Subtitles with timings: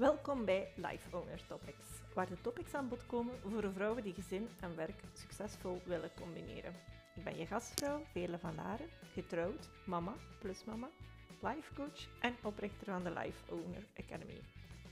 [0.00, 4.48] Welkom bij Life Owner Topics, waar de topics aan bod komen voor vrouwen die gezin
[4.60, 6.74] en werk succesvol willen combineren.
[7.14, 10.90] Ik ben je gastvrouw, Vele van Laren, getrouwd, mama, plus mama,
[11.42, 14.40] life coach en oprichter van de Life Owner Academy.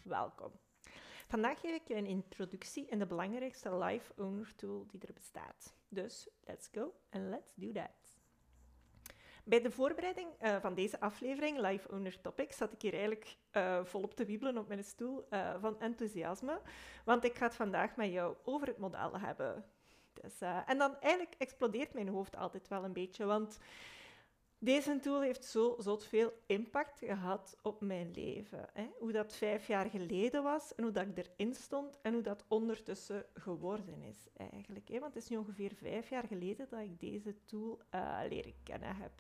[0.05, 0.51] Welkom.
[1.29, 5.75] Vandaag geef ik je een introductie in de belangrijkste Life Owner tool die er bestaat.
[5.89, 8.08] Dus let's go and let's do that.
[9.49, 13.85] Bij de voorbereiding uh, van deze aflevering, Life Owner Topics, zat ik hier eigenlijk uh,
[13.85, 16.61] volop te wiebelen op mijn stoel uh, van enthousiasme.
[17.05, 19.65] Want ik ga het vandaag met jou over het model hebben.
[20.13, 23.59] Dus, en dan eigenlijk explodeert mijn hoofd altijd wel een beetje, want
[24.59, 28.69] deze tool heeft zo veel impact gehad op mijn leven.
[28.73, 28.89] Hè?
[28.99, 32.45] Hoe dat vijf jaar geleden was en hoe dat ik erin stond en hoe dat
[32.49, 34.89] ondertussen geworden is eigenlijk.
[34.89, 34.99] Hè?
[34.99, 38.97] Want het is nu ongeveer vijf jaar geleden dat ik deze tool uh, leren kennen
[38.97, 39.13] heb.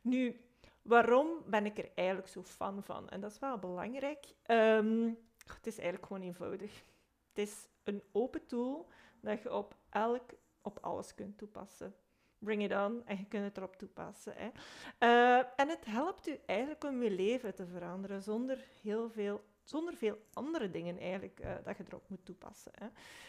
[0.00, 0.40] Nu,
[0.82, 3.08] waarom ben ik er eigenlijk zo fan van?
[3.08, 4.34] En dat is wel belangrijk.
[4.46, 6.84] Um, het is eigenlijk gewoon eenvoudig.
[7.28, 8.88] Het is een open tool
[9.20, 10.30] dat je op elk,
[10.62, 11.94] op alles kunt toepassen
[12.44, 14.32] bring it on en je kunt het erop toepassen.
[14.36, 14.48] Hè.
[14.98, 19.96] Uh, en het helpt u eigenlijk om je leven te veranderen zonder heel veel zonder
[19.96, 22.72] veel andere dingen eigenlijk uh, dat je erop moet toepassen.
[22.74, 22.86] Hè.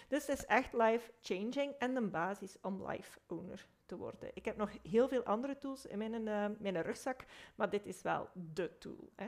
[0.07, 4.29] Dus het is echt life-changing en de basis om life-owner te worden.
[4.33, 8.01] Ik heb nog heel veel andere tools in mijn, uh, mijn rugzak, maar dit is
[8.01, 9.09] wel de tool.
[9.15, 9.27] Hè.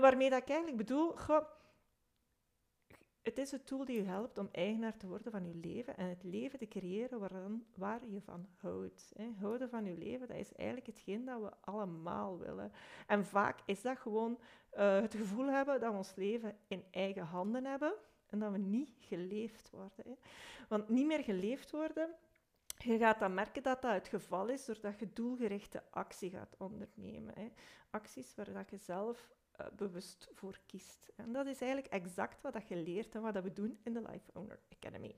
[0.00, 1.16] Waarmee dat ik eigenlijk bedoel,
[3.22, 6.08] het is een tool die je helpt om eigenaar te worden van je leven en
[6.08, 7.18] het leven te creëren
[7.74, 9.12] waar, je van houdt.
[9.16, 9.30] Hè.
[9.38, 12.72] Houden van je leven, dat is eigenlijk hetgeen dat we allemaal willen.
[13.06, 14.38] En vaak is dat gewoon
[14.74, 17.94] uh, het gevoel hebben dat we ons leven in eigen handen hebben
[18.26, 20.04] en dat we niet geleefd worden.
[20.04, 20.14] Hè.
[20.68, 22.08] Want niet meer geleefd worden,
[22.78, 27.34] je gaat dan merken dat dat het geval is doordat je doelgerichte actie gaat ondernemen.
[27.34, 27.52] Hè.
[27.90, 29.30] Acties waar dat je zelf
[29.76, 31.12] bewust voor kiest.
[31.16, 34.30] En dat is eigenlijk exact wat je leert en wat we doen in de Life
[34.32, 35.14] Owner Academy.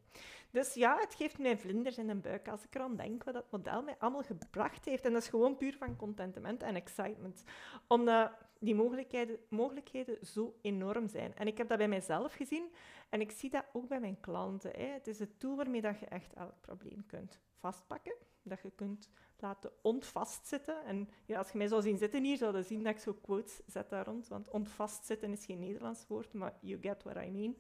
[0.51, 3.51] Dus ja, het geeft mij vlinders in de buik als ik eraan denk wat dat
[3.51, 5.05] model mij allemaal gebracht heeft.
[5.05, 7.43] En dat is gewoon puur van contentement en excitement.
[7.87, 11.35] Omdat die mogelijkheden, mogelijkheden zo enorm zijn.
[11.35, 12.73] En ik heb dat bij mijzelf gezien
[13.11, 14.71] en ik zie dat ook bij mijn klanten.
[14.71, 14.87] Hè.
[14.87, 19.09] Het is een tool waarmee dat je echt elk probleem kunt vastpakken, dat je kunt
[19.39, 20.85] laten ontvastzitten.
[20.85, 23.15] En ja, als je mij zou zien zitten hier, zou je zien dat ik zo
[23.15, 27.31] quotes zet daar rond, want ontvastzitten is geen Nederlands woord, maar you get what I
[27.31, 27.57] mean.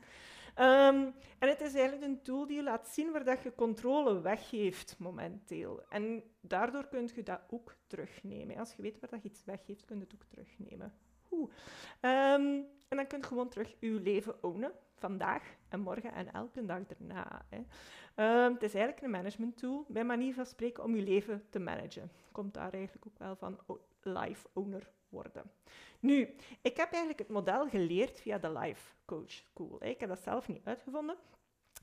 [0.59, 4.21] Um, en het is eigenlijk een tool die je laat zien waar dat je controle
[4.21, 5.83] weggeeft momenteel.
[5.89, 8.56] En daardoor kun je dat ook terugnemen.
[8.56, 10.93] Als je weet waar dat je iets weggeeft, kun je het ook terugnemen.
[11.31, 16.65] Um, en dan kun je gewoon terug je leven ownen, vandaag en morgen en elke
[16.65, 17.43] dag daarna.
[17.49, 17.59] Hè.
[18.47, 21.59] Um, het is eigenlijk een management tool, bij manier van spreken, om je leven te
[21.59, 22.10] managen.
[22.32, 23.59] Komt daar eigenlijk ook wel van
[24.03, 25.50] life owner worden.
[26.00, 29.84] Nu, ik heb eigenlijk het model geleerd via de Life Coach School.
[29.84, 31.16] Ik heb dat zelf niet uitgevonden.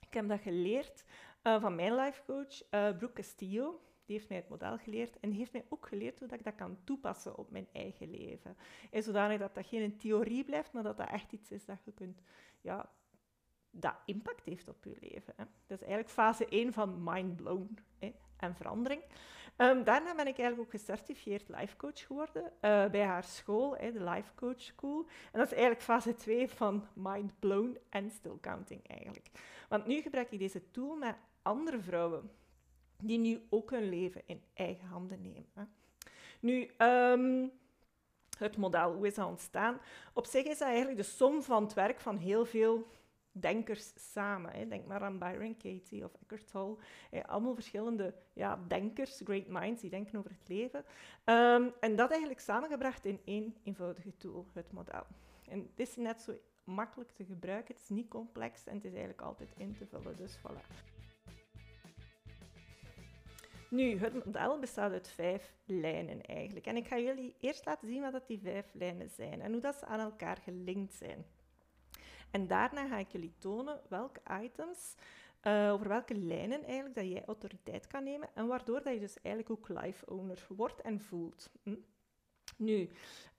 [0.08, 1.04] Ik heb dat geleerd
[1.44, 3.82] uh, van mijn life coach, uh, Brooke Castillo.
[4.06, 6.46] Die heeft mij het model geleerd en die heeft mij ook geleerd hoe dat ik
[6.46, 8.58] dat kan toepassen op mijn eigen leven.
[8.92, 11.92] En zodanig dat dat geen theorie blijft, maar dat dat echt iets is dat je
[11.92, 12.22] kunt
[12.62, 12.90] ja,
[13.72, 15.34] dat impact heeft op je leven.
[15.38, 15.44] Hè.
[15.68, 19.02] Dat is eigenlijk fase 1 van mind blown hè, en verandering.
[19.58, 23.92] Um, daarna ben ik eigenlijk ook gecertificeerd life coach geworden uh, bij haar school, hè,
[23.92, 25.06] de Life Coach School.
[25.32, 29.30] En dat is eigenlijk fase 2 van mind blown en still counting eigenlijk.
[29.70, 32.32] Want nu gebruik ik deze tool met andere vrouwen
[32.98, 35.50] die nu ook hun leven in eigen handen nemen.
[35.54, 35.64] Hè.
[36.40, 37.52] Nu, um,
[38.38, 39.80] het model, hoe is dat ontstaan?
[40.14, 42.88] Op zich is dat eigenlijk de som van het werk van heel veel
[43.32, 44.52] denkers samen.
[44.52, 44.68] Hè.
[44.68, 46.78] Denk maar aan Byron Katie of Eckhart Tolle.
[47.26, 50.80] Allemaal verschillende ja, denkers, great minds, die denken over het leven.
[51.26, 55.06] Um, en dat eigenlijk samengebracht in één eenvoudige tool, het model.
[55.50, 56.34] En het is net zo
[56.64, 60.18] makkelijk te gebruiken, het is niet complex en het is eigenlijk altijd in te vullen.
[60.18, 60.90] Dus voilà.
[63.70, 66.66] Nu, het model bestaat uit vijf lijnen eigenlijk.
[66.66, 69.62] En ik ga jullie eerst laten zien wat dat die vijf lijnen zijn en hoe
[69.62, 71.26] dat ze aan elkaar gelinkt zijn.
[72.32, 74.96] En daarna ga ik jullie tonen welke items,
[75.44, 79.22] uh, over welke lijnen eigenlijk dat jij autoriteit kan nemen en waardoor dat je dus
[79.22, 81.52] eigenlijk ook life owner wordt en voelt.
[81.64, 81.76] Hm?
[82.58, 82.90] Nu,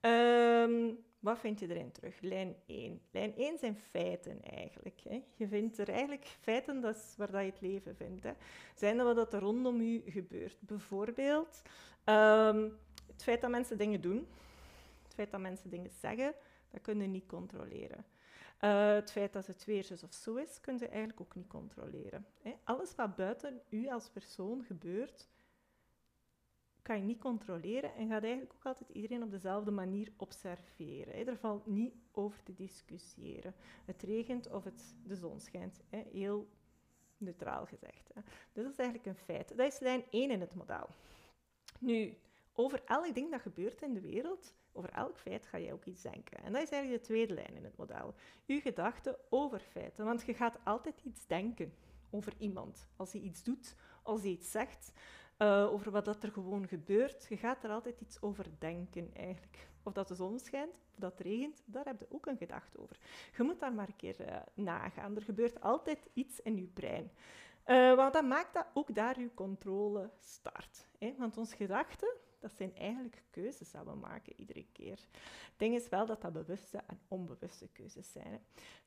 [0.00, 2.20] um, wat vind je erin terug?
[2.20, 3.00] Lijn 1.
[3.10, 5.00] Lijn 1 zijn feiten eigenlijk.
[5.08, 5.22] Hè.
[5.34, 8.22] Je vindt er eigenlijk feiten, dat is waar dat je het leven vindt.
[8.22, 8.32] Hè.
[8.74, 10.56] Zijn er wat er rondom je gebeurt?
[10.60, 11.62] Bijvoorbeeld
[12.04, 14.28] um, het feit dat mensen dingen doen,
[15.02, 16.34] het feit dat mensen dingen zeggen,
[16.70, 18.04] dat kun je niet controleren.
[18.64, 22.26] Uh, het feit dat het weer of zo is, kun je eigenlijk ook niet controleren.
[22.42, 22.54] Hè.
[22.64, 25.28] Alles wat buiten u als persoon gebeurt,
[26.82, 31.14] kan je niet controleren en gaat eigenlijk ook altijd iedereen op dezelfde manier observeren.
[31.14, 31.24] Hè.
[31.24, 33.54] Er valt niet over te discussiëren.
[33.84, 35.80] Het regent of het, de zon schijnt.
[35.88, 36.02] Hè.
[36.12, 36.48] Heel
[37.16, 38.10] neutraal gezegd.
[38.14, 38.20] Hè.
[38.52, 39.56] Dus dat is eigenlijk een feit.
[39.56, 40.88] Dat is lijn 1 in het model.
[41.78, 42.16] Nu,
[42.52, 46.02] over elk ding dat gebeurt in de wereld, over elk feit ga jij ook iets
[46.02, 46.38] denken.
[46.44, 48.14] En dat is eigenlijk de tweede lijn in het model.
[48.46, 50.04] Uw gedachten over feiten.
[50.04, 51.74] Want je gaat altijd iets denken
[52.10, 52.88] over iemand.
[52.96, 54.92] Als hij iets doet, als hij iets zegt,
[55.38, 57.26] uh, over wat dat er gewoon gebeurt.
[57.28, 59.68] Je gaat er altijd iets over denken, eigenlijk.
[59.82, 62.78] Of dat de zon schijnt, of dat het regent, daar heb je ook een gedachte
[62.80, 62.96] over.
[63.36, 65.16] Je moet daar maar een keer uh, nagaan.
[65.16, 67.10] Er gebeurt altijd iets in je brein.
[67.66, 70.88] Uh, want dat maakt dat ook daar je controle start.
[70.98, 71.14] Hè?
[71.18, 74.98] Want onze gedachten, dat zijn eigenlijk keuzes die we maken iedere keer.
[75.20, 78.40] Het ding is wel dat dat bewuste en onbewuste keuzes zijn.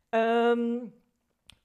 [0.09, 0.93] Um,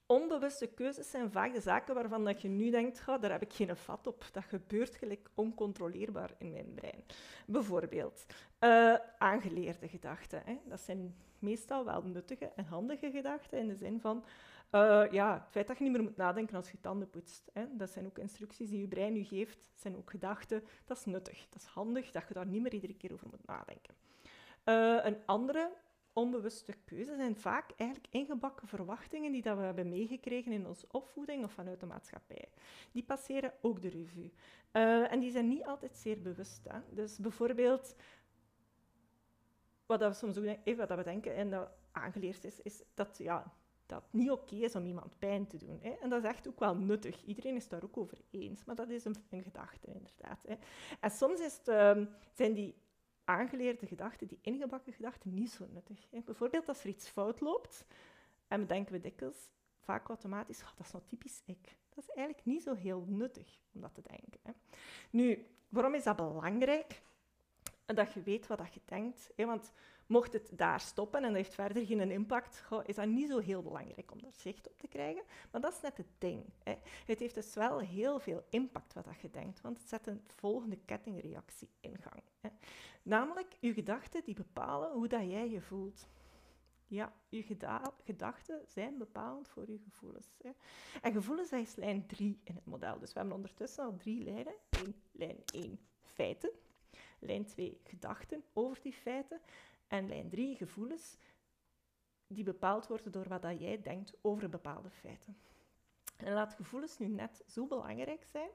[0.07, 3.53] onbewuste keuzes zijn vaak de zaken waarvan dat je nu denkt, oh, daar heb ik
[3.53, 4.29] geen vat op.
[4.33, 7.05] Dat gebeurt gelijk oncontroleerbaar in mijn brein.
[7.47, 8.27] Bijvoorbeeld
[8.61, 10.43] uh, aangeleerde gedachten.
[10.45, 10.59] Hè.
[10.65, 14.25] Dat zijn meestal wel nuttige en handige gedachten in de zin van
[14.73, 17.51] uh, ja, het feit dat je niet meer moet nadenken als je tanden poetst.
[17.53, 17.65] Hè.
[17.77, 19.69] Dat zijn ook instructies die je brein je geeft.
[19.71, 20.65] Dat zijn ook gedachten.
[20.85, 21.49] Dat is nuttig.
[21.49, 23.95] Dat is handig dat je daar niet meer iedere keer over moet nadenken.
[24.65, 25.73] Uh, een andere
[26.13, 31.45] onbewuste keuze zijn vaak eigenlijk ingebakken verwachtingen die dat we hebben meegekregen in onze opvoeding
[31.45, 32.49] of vanuit de maatschappij.
[32.93, 34.33] Die passeren ook de revue.
[34.73, 36.65] Uh, en die zijn niet altijd zeer bewust.
[36.69, 36.79] Hè.
[36.91, 37.97] Dus bijvoorbeeld,
[39.87, 43.53] wat we soms ook wat we denken en dat aangeleerd is, is dat ja,
[43.91, 45.79] dat het niet oké is om iemand pijn te doen.
[45.83, 45.91] Hè.
[45.91, 47.25] En dat is echt ook wel nuttig.
[47.25, 48.65] Iedereen is daar ook over eens.
[48.65, 50.39] Maar dat is een, een gedachte, inderdaad.
[50.47, 50.55] Hè.
[51.01, 52.75] En soms is het, um, zijn die
[53.25, 56.07] aangeleerde gedachten, die ingebakken gedachten, niet zo nuttig.
[56.11, 56.21] Hè.
[56.25, 57.85] Bijvoorbeeld als er iets fout loopt,
[58.49, 59.51] en we denken we dikwijls
[59.81, 61.77] vaak automatisch, oh, dat is nou typisch ik.
[61.89, 64.41] Dat is eigenlijk niet zo heel nuttig om dat te denken.
[64.43, 64.53] Hè.
[65.11, 67.03] Nu, waarom is dat belangrijk?
[67.87, 69.31] Dat je weet wat je denkt.
[69.37, 69.47] Hè?
[69.47, 69.73] Want
[70.11, 73.39] mocht het daar stoppen en dat heeft verder geen impact, goh, is dat niet zo
[73.39, 75.23] heel belangrijk om daar zicht op te krijgen.
[75.51, 76.45] Maar dat is net het ding.
[76.63, 76.75] Hè.
[77.07, 80.23] Het heeft dus wel heel veel impact wat dat je denkt, want het zet een
[80.27, 82.23] volgende kettingreactie in gang.
[82.41, 82.49] Hè.
[83.03, 86.09] Namelijk, je gedachten die bepalen hoe dat jij je voelt.
[86.87, 87.43] Ja, je
[88.05, 90.27] gedachten zijn bepalend voor je gevoelens.
[90.43, 90.51] Hè.
[91.03, 92.99] En gevoelens is lijn 3 in het model.
[92.99, 94.55] Dus we hebben ondertussen al drie lijnen.
[95.13, 96.51] lijn 1, feiten.
[97.19, 99.41] Lijn 2, gedachten over die feiten.
[99.91, 101.17] En lijn 3, gevoelens
[102.27, 105.39] die bepaald worden door wat dat jij denkt over bepaalde feiten.
[106.17, 108.51] En laat gevoelens nu net zo belangrijk zijn,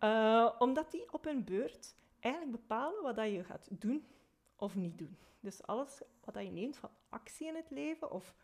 [0.00, 4.06] uh, omdat die op hun beurt eigenlijk bepalen wat dat je gaat doen
[4.56, 5.18] of niet doen.
[5.40, 8.34] Dus alles wat dat je neemt van actie in het leven of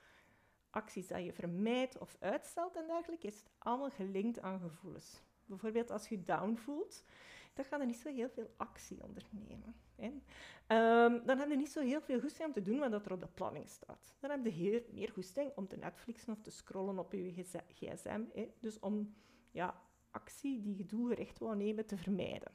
[0.70, 5.20] acties dat je vermijdt of uitstelt en dergelijke, is allemaal gelinkt aan gevoelens.
[5.44, 7.04] Bijvoorbeeld als je down voelt,
[7.54, 9.83] dan ga je niet zo heel veel actie ondernemen.
[10.68, 13.20] Um, dan heb je niet zo heel veel goesting om te doen wat er op
[13.20, 14.14] de planning staat.
[14.20, 18.22] Dan heb je heel, meer goesting om te Netflixen of te scrollen op je gsm.
[18.34, 18.50] Hè.
[18.60, 19.14] Dus om
[19.50, 19.80] ja,
[20.10, 22.52] actie die je doelgericht wil nemen te vermijden.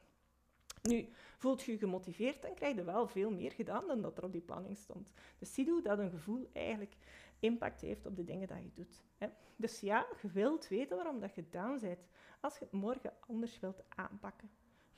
[0.82, 4.24] Nu, voelt je je gemotiveerd, dan krijg je wel veel meer gedaan dan dat er
[4.24, 5.12] op die planning stond.
[5.40, 6.96] Dus zie je dat een gevoel eigenlijk
[7.40, 9.04] impact heeft op de dingen die je doet.
[9.18, 9.28] Hè.
[9.56, 12.08] Dus ja, je wilt weten waarom dat je down bent,
[12.40, 14.50] als je het morgen anders wilt aanpakken.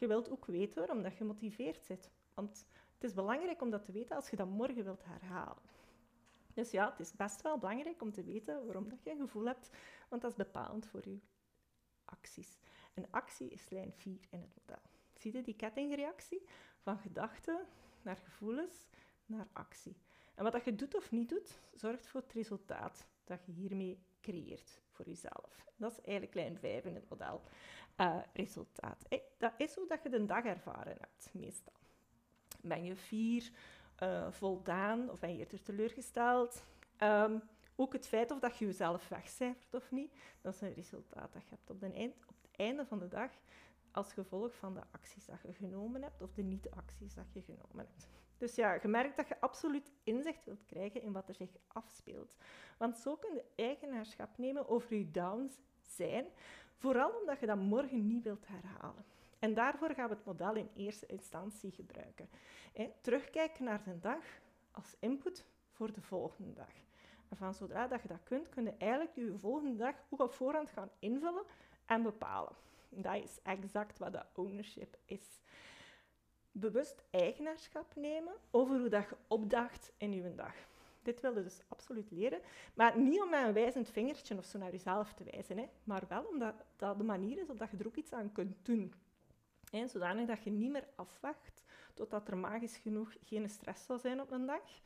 [0.02, 2.10] Je wilt ook weten waarom je gemotiveerd zit.
[2.34, 5.64] Want het is belangrijk om dat te weten als je dat morgen wilt herhalen.
[6.54, 9.46] Dus ja, het is best wel belangrijk om te weten waarom dat je een gevoel
[9.46, 9.70] hebt,
[10.10, 11.20] want dat is bepalend voor je
[12.06, 12.58] acties.
[12.94, 14.82] En actie is lijn 4 in het model.
[15.16, 16.46] Zie je die kettingreactie?
[16.80, 17.66] Van gedachten
[18.02, 18.88] naar gevoelens
[19.26, 19.98] naar actie.
[20.36, 24.00] En wat dat je doet of niet doet, zorgt voor het resultaat dat je hiermee
[24.22, 25.66] creëert voor jezelf.
[25.76, 27.42] Dat is eigenlijk lijn 5 in het model.
[27.98, 29.06] Uh, resultaat.
[29.38, 31.74] Dat is hoe dat je de dag ervaren hebt, meestal.
[32.62, 33.52] Ben je fier,
[34.04, 36.66] uh, voldaan of ben je eerder teleurgesteld?
[37.04, 37.42] Um,
[37.76, 40.12] ook het feit of dat je jezelf wegcijfert of niet,
[40.42, 43.08] dat is een resultaat dat je hebt op, de eind, op het einde van de
[43.08, 43.32] dag
[43.92, 47.86] als gevolg van de acties dat je genomen hebt of de niet-acties dat je genomen
[47.86, 48.08] hebt.
[48.42, 52.36] Dus ja, je merkt dat je absoluut inzicht wilt krijgen in wat er zich afspeelt.
[52.78, 56.26] Want zo kun je eigenaarschap nemen over je downs zijn,
[56.76, 59.06] vooral omdat je dat morgen niet wilt herhalen.
[59.40, 62.30] En daarvoor gaan we het model in eerste instantie gebruiken.
[63.02, 64.24] terugkijken naar de dag
[64.72, 66.74] als input voor de volgende dag.
[67.30, 70.34] En van zodra dat je dat kunt, kun je eigenlijk je volgende dag ook op
[70.34, 71.44] voorhand gaan invullen
[71.86, 72.54] en bepalen.
[72.90, 75.40] Dat is exact wat dat ownership is.
[76.52, 80.54] Bewust eigenaarschap nemen over hoe dat je opdaagt in je dag.
[81.02, 82.42] Dit wil je dus absoluut leren,
[82.74, 86.04] maar niet om met een wijzend vingertje of zo naar jezelf te wijzen, hè, maar
[86.08, 88.94] wel omdat dat de manier is dat je er ook iets aan kunt doen.
[89.72, 94.22] En zodanig dat je niet meer afwacht totdat er magisch genoeg geen stress zal zijn
[94.22, 94.80] op een dag.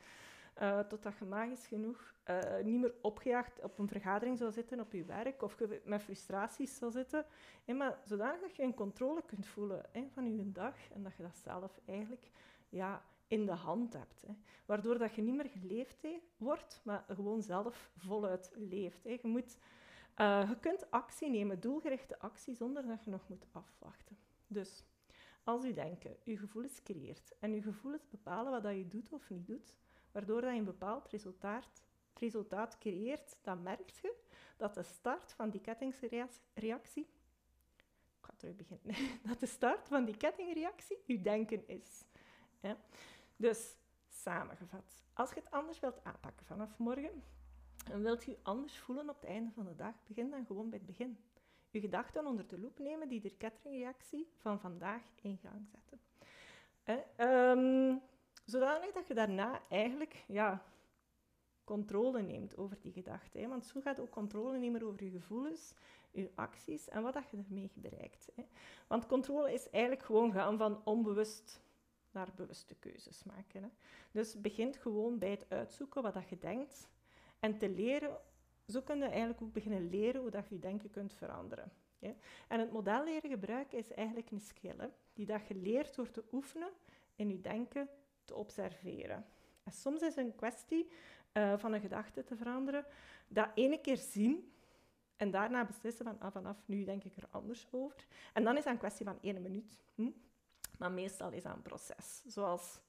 [0.62, 4.92] Uh, totdat je magisch genoeg uh, niet meer opgejaagd op een vergadering zou zitten op
[4.92, 7.26] je werk of je met frustraties zou zitten.
[7.66, 11.38] Maar zodanig dat je een controle kunt voelen van je dag en dat je dat
[11.38, 12.32] zelf eigenlijk
[12.70, 14.22] ja, in de hand hebt.
[14.28, 14.34] Hè.
[14.66, 16.08] Waardoor dat je niet meer geleefd
[16.38, 19.04] wordt, maar gewoon zelf voluit leeft.
[19.04, 19.10] Hè.
[19.10, 19.58] Je, moet,
[20.18, 24.18] uh, je kunt actie nemen, doelgerichte actie, zonder dat je nog moet afwachten.
[24.48, 24.84] Dus
[25.44, 29.30] als je denken, je gevoelens creëert en je gevoelens bepalen wat dat je doet of
[29.30, 29.76] niet doet,
[30.16, 34.16] waardoor dat je een bepaald resultaat, resultaat creëert, dan merk je
[34.58, 37.08] dat de start van die kettingreactie,
[38.18, 38.96] ik ga terug beginnen,
[39.28, 42.04] dat de start van die kettingreactie je denken is.
[43.36, 43.76] Dus
[44.10, 47.24] samengevat, als je het anders wilt aanpakken vanaf morgen,
[47.92, 50.78] en wilt je anders voelen op het einde van de dag, begin dan gewoon bij
[50.78, 51.18] het begin.
[51.70, 56.00] Je gedachten onder de loep nemen die de kettingreactie van vandaag in gang zetten.
[56.84, 57.96] Eh,
[58.46, 60.64] zodanig dat je daarna eigenlijk ja,
[61.64, 63.42] controle neemt over die gedachten.
[63.42, 63.48] Hè?
[63.48, 65.74] Want zo gaat ook controle nemen over je gevoelens,
[66.12, 68.30] je acties en wat dat je ermee bereikt.
[68.36, 68.44] Hè?
[68.88, 71.64] Want controle is eigenlijk gewoon gaan van onbewust
[72.12, 73.64] naar bewuste keuzes maken.
[73.64, 73.70] Hè?
[74.12, 76.90] Dus begint gewoon bij het uitzoeken wat dat je denkt
[77.40, 78.18] en te leren.
[78.68, 81.72] Zo kun je eigenlijk ook beginnen leren hoe dat je je denken kunt veranderen.
[82.48, 86.24] En het model leren gebruiken is eigenlijk een skill die dat je leert door te
[86.32, 86.70] oefenen
[87.16, 87.90] in je denken
[88.26, 89.26] te observeren.
[89.64, 90.92] En soms is het een kwestie
[91.34, 92.86] uh, van een gedachte te veranderen,
[93.28, 94.54] dat ene keer zien
[95.16, 98.06] en daarna beslissen van ah, vanaf nu denk ik er anders over.
[98.34, 99.80] En dan is dat een kwestie van één minuut.
[99.96, 100.12] Hm?
[100.78, 102.24] Maar meestal is dat een proces.
[102.26, 102.80] Zoals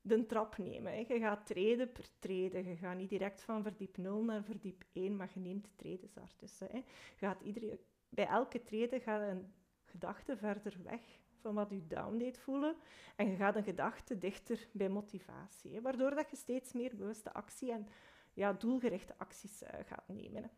[0.00, 0.92] de trap nemen.
[0.92, 1.04] Hè.
[1.08, 2.68] Je gaat treden per treden.
[2.68, 6.10] Je gaat niet direct van verdiep 0 naar verdiep 1, maar je neemt de treden
[6.14, 6.68] daartussen.
[6.70, 6.76] Hè.
[6.76, 6.84] Je
[7.16, 9.52] gaat iedere, bij elke trede gaat een
[9.84, 11.00] gedachte verder weg
[11.42, 12.76] van wat je down deed voelen.
[13.16, 15.74] En je gaat een gedachte dichter bij motivatie.
[15.74, 17.88] Hè, waardoor dat je steeds meer bewuste actie en
[18.32, 20.42] ja, doelgerichte acties uh, gaat nemen.
[20.42, 20.48] Hè.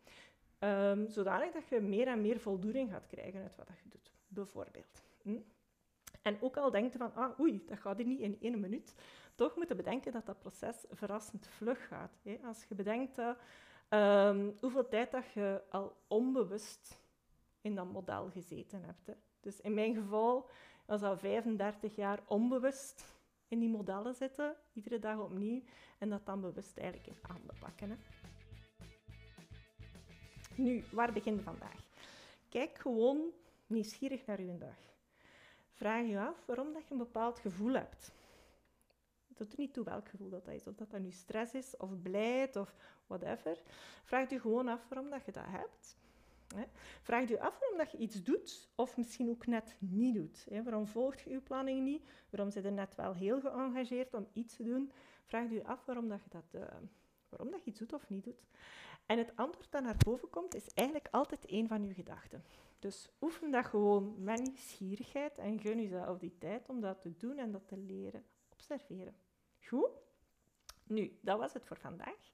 [0.91, 5.03] Um, zodanig dat je meer en meer voldoening gaat krijgen uit wat je doet, bijvoorbeeld.
[5.23, 5.39] Hm?
[6.23, 8.95] En ook al denkt van, ah, oei, dat gaat er niet in één minuut,
[9.35, 12.19] toch moet je bedenken dat dat proces verrassend vlug gaat.
[12.23, 12.39] Hè.
[12.45, 13.19] Als je bedenkt
[13.89, 17.03] um, hoeveel tijd dat je al onbewust
[17.65, 19.07] in dat model gezeten hebt.
[19.07, 19.15] Hè.
[19.41, 20.51] Dus in mijn geval
[20.87, 23.05] was al 35 jaar onbewust
[23.49, 25.63] in die modellen zitten, iedere dag opnieuw,
[25.99, 27.91] en dat dan bewust eigenlijk in handen pakken.
[27.91, 27.97] Hè.
[30.57, 31.87] Nu, waar begin je vandaag?
[32.49, 33.31] Kijk gewoon
[33.67, 34.79] nieuwsgierig naar uw dag.
[35.73, 38.13] Vraag je af waarom dat je een bepaald gevoel hebt.
[39.29, 42.03] Het doet niet toe welk gevoel dat, is, of dat dat nu stress is, of
[42.03, 42.75] blijd, of
[43.07, 43.63] whatever.
[44.05, 45.97] Vraag je gewoon af waarom dat je dat hebt.
[47.03, 50.47] Vraag je af waarom dat je iets doet, of misschien ook net niet doet.
[50.65, 52.03] Waarom volgt je je planning niet?
[52.31, 54.93] Waarom zit je net wel heel geëngageerd om iets te doen?
[55.25, 56.61] Vraag je af waarom dat je, dat, uh,
[57.29, 58.47] waarom dat je iets doet of niet doet.
[59.07, 62.45] En het antwoord dat naar boven komt, is eigenlijk altijd één van je gedachten.
[62.79, 67.39] Dus oefen dat gewoon met nieuwsgierigheid en gun jezelf die tijd om dat te doen
[67.39, 69.15] en dat te leren observeren.
[69.61, 69.91] Goed?
[70.87, 72.33] Nu, dat was het voor vandaag.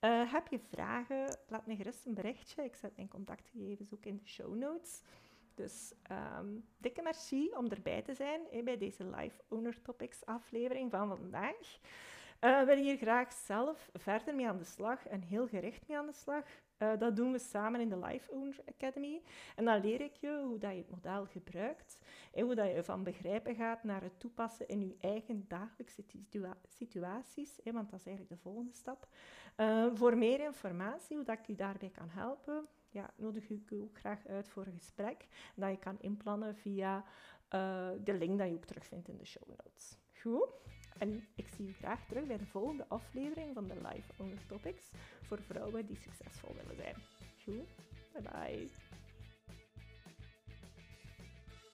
[0.00, 1.38] Uh, heb je vragen?
[1.48, 2.64] Laat me gerust een berichtje.
[2.64, 5.02] Ik zet mijn contactgegevens ook in de show notes.
[5.54, 5.92] Dus
[6.38, 11.78] um, dikke merci om erbij te zijn bij deze Live Owner Topics aflevering van vandaag.
[12.40, 16.06] Uh, wil hier graag zelf verder mee aan de slag en heel gericht mee aan
[16.06, 16.44] de slag?
[16.78, 19.22] Uh, dat doen we samen in de Life Owner Academy.
[19.56, 21.98] En dan leer ik je hoe dat je het model gebruikt
[22.32, 26.04] en hoe dat je van begrijpen gaat naar het toepassen in je eigen dagelijkse
[26.68, 27.58] situaties.
[27.64, 29.08] Hè, want dat is eigenlijk de volgende stap.
[29.56, 33.80] Uh, voor meer informatie, hoe dat ik je daarbij kan helpen, ja, nodig ik u
[33.80, 35.26] ook graag uit voor een gesprek.
[35.54, 37.04] Dat je kan inplannen via
[37.54, 39.98] uh, de link dat je ook terugvindt in de show notes.
[40.20, 40.48] Goed?
[40.98, 44.90] En ik zie u graag terug bij de volgende aflevering van de Live Owner Topics
[45.22, 46.94] voor vrouwen die succesvol willen zijn.
[47.44, 47.66] Goed,
[48.12, 48.85] bye bye.